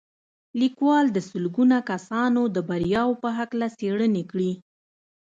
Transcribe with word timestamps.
لیکوال 0.61 1.05
د 1.11 1.17
سلګونه 1.29 1.77
کسانو 1.91 2.41
د 2.55 2.57
بریاوو 2.69 3.19
په 3.23 3.29
هکله 3.37 3.67
څېړنې 3.77 4.23
کړي 4.31 4.51